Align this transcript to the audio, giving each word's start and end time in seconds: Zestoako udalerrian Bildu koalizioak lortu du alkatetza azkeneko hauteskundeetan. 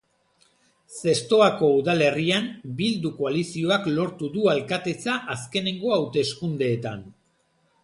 Zestoako 1.01 1.69
udalerrian 1.81 2.47
Bildu 2.79 3.13
koalizioak 3.21 3.87
lortu 3.99 4.31
du 4.39 4.49
alkatetza 4.55 5.21
azkeneko 5.37 5.95
hauteskundeetan. 6.01 7.09